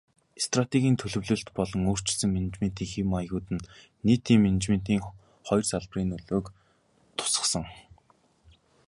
[0.45, 3.65] Стратегийн төлөвлөлт болон өөрчилсөн менежментийн хэв маягууд нь
[4.05, 5.01] нийтийн менежментийн
[5.47, 6.45] хоёр салбарын нөлөөг
[7.17, 7.65] тусгасан.